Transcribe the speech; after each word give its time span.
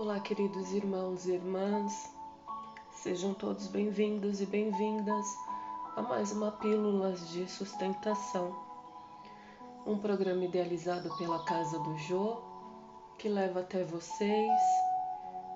Olá, 0.00 0.20
queridos 0.20 0.70
irmãos 0.72 1.26
e 1.26 1.32
irmãs, 1.32 2.08
sejam 3.02 3.34
todos 3.34 3.66
bem-vindos 3.66 4.40
e 4.40 4.46
bem-vindas 4.46 5.26
a 5.96 6.02
mais 6.02 6.30
uma 6.30 6.52
Pílulas 6.52 7.28
de 7.30 7.50
Sustentação, 7.50 8.56
um 9.84 9.98
programa 9.98 10.44
idealizado 10.44 11.12
pela 11.18 11.44
Casa 11.44 11.80
do 11.80 11.98
Jô 11.98 12.40
que 13.18 13.28
leva 13.28 13.58
até 13.58 13.82
vocês 13.82 14.60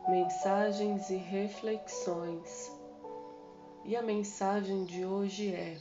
mensagens 0.08 1.08
e 1.08 1.18
reflexões. 1.18 2.72
E 3.84 3.94
a 3.94 4.02
mensagem 4.02 4.84
de 4.84 5.06
hoje 5.06 5.54
é 5.54 5.78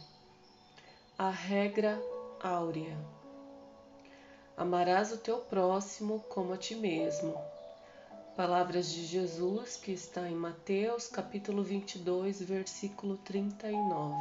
a 1.17 1.31
regra 1.31 1.99
áurea. 2.39 2.95
Amarás 4.55 5.11
o 5.11 5.17
teu 5.17 5.39
próximo 5.39 6.19
como 6.29 6.53
a 6.53 6.57
ti 6.57 6.75
mesmo. 6.75 7.35
Palavras 8.35 8.91
de 8.93 9.05
Jesus 9.05 9.75
que 9.75 9.91
está 9.91 10.29
em 10.29 10.35
Mateus 10.35 11.07
capítulo 11.07 11.63
22, 11.63 12.41
versículo 12.41 13.17
39. 13.17 14.15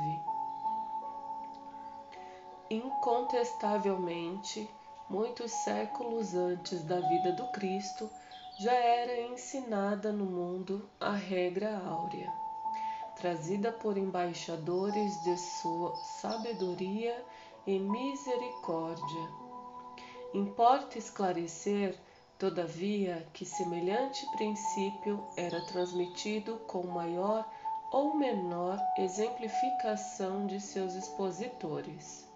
Incontestavelmente, 2.68 4.68
muitos 5.08 5.52
séculos 5.52 6.34
antes 6.34 6.82
da 6.82 6.98
vida 6.98 7.30
do 7.32 7.46
Cristo, 7.52 8.10
já 8.58 8.74
era 8.74 9.16
ensinada 9.32 10.12
no 10.12 10.24
mundo 10.24 10.90
a 10.98 11.12
regra 11.12 11.78
áurea, 11.78 12.32
trazida 13.14 13.70
por 13.70 13.96
embaixadores 13.96 15.22
de 15.22 15.38
sua 15.38 15.94
sabedoria 16.20 17.24
e 17.64 17.78
misericórdia. 17.78 19.28
Importa 20.34 20.98
esclarecer 20.98 21.96
Todavia, 22.40 23.28
que 23.34 23.44
semelhante 23.44 24.24
princípio 24.28 25.22
era 25.36 25.60
transmitido 25.66 26.56
com 26.66 26.86
maior 26.86 27.46
ou 27.90 28.14
menor 28.14 28.80
exemplificação 28.96 30.46
de 30.46 30.58
seus 30.58 30.94
expositores. 30.94 32.26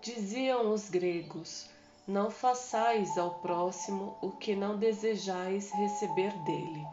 Diziam 0.00 0.72
os 0.72 0.90
gregos: 0.90 1.70
Não 2.04 2.32
façais 2.32 3.16
ao 3.16 3.36
próximo 3.36 4.12
o 4.20 4.32
que 4.32 4.56
não 4.56 4.76
desejais 4.76 5.70
receber 5.70 6.32
dele. 6.38 6.84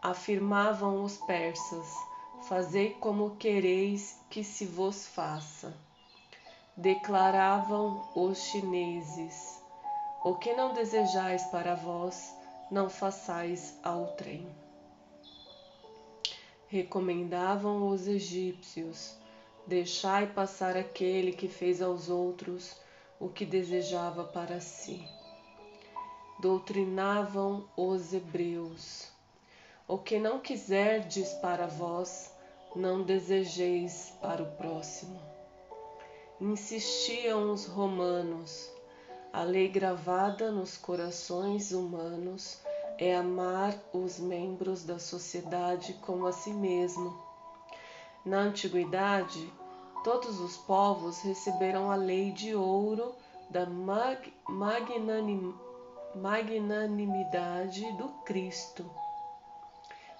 Afirmavam 0.00 1.02
os 1.02 1.16
persas: 1.16 1.92
Fazei 2.42 2.94
como 3.00 3.34
quereis 3.38 4.16
que 4.30 4.44
se 4.44 4.66
vos 4.66 5.08
faça. 5.08 5.76
Declaravam 6.76 8.04
os 8.14 8.38
chineses: 8.38 9.63
o 10.24 10.34
que 10.34 10.54
não 10.54 10.72
desejais 10.72 11.44
para 11.48 11.74
vós, 11.74 12.34
não 12.70 12.88
façais 12.88 13.78
ao 13.82 14.06
trem. 14.16 14.48
Recomendavam 16.66 17.88
os 17.88 18.08
egípcios: 18.08 19.18
Deixai 19.66 20.26
passar 20.26 20.78
aquele 20.78 21.30
que 21.30 21.46
fez 21.46 21.82
aos 21.82 22.08
outros 22.08 22.74
o 23.20 23.28
que 23.28 23.44
desejava 23.44 24.24
para 24.24 24.62
si. 24.62 25.06
Doutrinavam 26.40 27.68
os 27.76 28.14
hebreus: 28.14 29.12
O 29.86 29.98
que 29.98 30.18
não 30.18 30.40
quiserdes 30.40 31.34
para 31.34 31.66
vós, 31.66 32.34
não 32.74 33.02
desejeis 33.02 34.14
para 34.22 34.42
o 34.42 34.52
próximo. 34.52 35.20
Insistiam 36.40 37.52
os 37.52 37.66
romanos: 37.66 38.73
a 39.34 39.42
lei 39.42 39.66
gravada 39.66 40.52
nos 40.52 40.76
corações 40.76 41.72
humanos 41.72 42.60
é 42.96 43.16
amar 43.16 43.76
os 43.92 44.20
membros 44.20 44.84
da 44.84 45.00
sociedade 45.00 45.94
como 45.94 46.28
a 46.28 46.32
si 46.32 46.52
mesmo. 46.52 47.20
Na 48.24 48.42
antiguidade, 48.42 49.52
todos 50.04 50.38
os 50.38 50.56
povos 50.58 51.18
receberam 51.18 51.90
a 51.90 51.96
lei 51.96 52.30
de 52.30 52.54
ouro 52.54 53.12
da 53.50 53.66
mag 53.66 54.32
magnanim 54.48 55.52
magnanimidade 56.14 57.90
do 57.96 58.08
Cristo. 58.24 58.88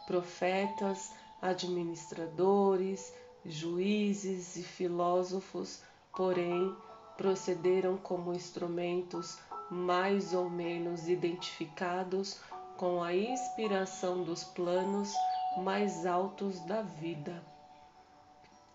Profetas, 0.08 1.12
administradores, 1.40 3.14
juízes 3.46 4.56
e 4.56 4.64
filósofos, 4.64 5.82
porém, 6.16 6.76
procederam 7.16 7.96
como 7.96 8.32
instrumentos 8.32 9.38
mais 9.70 10.34
ou 10.34 10.50
menos 10.50 11.08
identificados 11.08 12.40
com 12.76 13.02
a 13.02 13.14
inspiração 13.14 14.22
dos 14.22 14.44
planos 14.44 15.12
mais 15.58 16.04
altos 16.04 16.60
da 16.60 16.82
vida. 16.82 17.42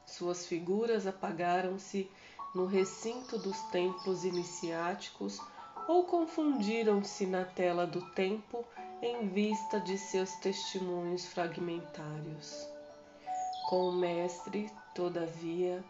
Suas 0.05 0.45
figuras 0.45 1.05
apagaram-se 1.05 2.09
no 2.55 2.66
recinto 2.66 3.38
dos 3.38 3.59
templos 3.72 4.25
iniciáticos 4.25 5.39
ou 5.88 6.05
confundiram-se 6.05 7.25
na 7.25 7.45
tela 7.45 7.85
do 7.85 8.01
tempo 8.11 8.66
em 9.01 9.28
vista 9.28 9.79
de 9.79 9.97
seus 9.97 10.31
testemunhos 10.35 11.25
fragmentários. 11.25 12.67
Com 13.69 13.89
o 13.89 13.91
Mestre, 13.94 14.72
todavia, 14.95 15.83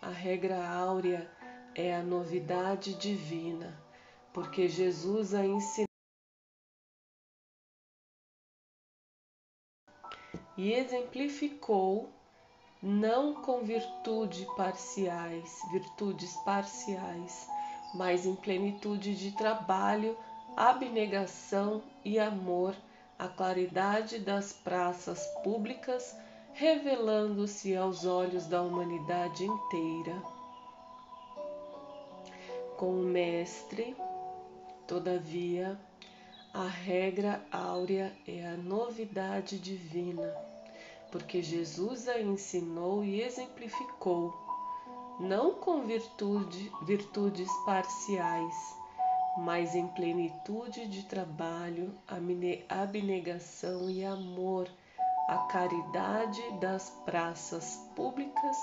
a 0.00 0.08
regra 0.08 0.68
áurea 0.68 1.28
é 1.74 1.96
a 1.96 2.02
novidade 2.02 2.94
divina, 2.94 3.76
porque 4.32 4.68
Jesus 4.68 5.34
a 5.34 5.44
ensinou. 5.44 5.86
E 10.56 10.72
exemplificou 10.72 12.08
não 12.80 13.34
com 13.42 13.64
virtude 13.64 14.46
parciais, 14.56 15.60
virtudes 15.72 16.36
parciais, 16.44 17.48
mas 17.94 18.24
em 18.24 18.36
plenitude 18.36 19.16
de 19.16 19.32
trabalho, 19.32 20.16
abnegação 20.56 21.82
e 22.04 22.20
amor, 22.20 22.76
a 23.18 23.26
claridade 23.26 24.20
das 24.20 24.52
praças 24.52 25.26
públicas, 25.42 26.16
revelando-se 26.52 27.74
aos 27.76 28.04
olhos 28.04 28.46
da 28.46 28.62
humanidade 28.62 29.44
inteira 29.44 30.33
com 32.76 32.90
o 32.90 33.04
Mestre, 33.04 33.96
todavia, 34.86 35.78
a 36.52 36.66
regra 36.66 37.44
áurea 37.50 38.12
é 38.26 38.46
a 38.46 38.56
novidade 38.56 39.58
divina, 39.58 40.34
porque 41.10 41.42
Jesus 41.42 42.08
a 42.08 42.20
ensinou 42.20 43.04
e 43.04 43.20
exemplificou, 43.22 44.34
não 45.20 45.54
com 45.54 45.82
virtude, 45.82 46.70
virtudes 46.82 47.50
parciais, 47.64 48.54
mas 49.38 49.74
em 49.74 49.86
plenitude 49.88 50.86
de 50.88 51.04
trabalho, 51.04 51.92
abnegação 52.68 53.88
e 53.88 54.04
amor, 54.04 54.68
a 55.28 55.38
caridade 55.50 56.42
das 56.60 56.90
praças 57.04 57.76
públicas 57.94 58.56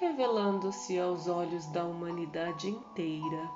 revelando-se 0.00 0.98
aos 0.98 1.26
olhos 1.26 1.66
da 1.66 1.84
humanidade 1.84 2.68
inteira. 2.68 3.50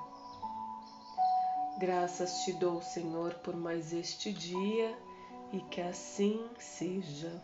Graças 1.77 2.43
te 2.43 2.53
dou, 2.53 2.81
Senhor, 2.81 3.33
por 3.35 3.55
mais 3.55 3.93
este 3.93 4.31
dia 4.31 4.97
e 5.51 5.59
que 5.61 5.81
assim 5.81 6.45
seja. 6.57 7.41